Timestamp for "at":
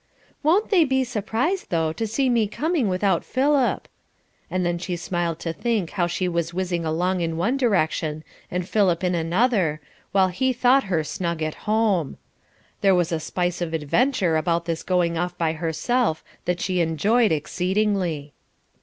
11.43-11.67